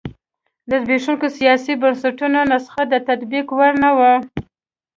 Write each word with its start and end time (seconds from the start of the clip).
د 0.69 0.71
زبېښونکو 0.83 1.27
سیاسي 1.37 1.73
بنسټونو 1.81 2.39
نسخه 2.51 2.83
د 2.87 2.93
تطبیق 3.07 3.47
وړ 3.57 3.73
نه 3.83 3.91
وه. 3.97 4.13